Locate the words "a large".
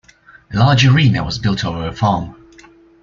0.51-0.83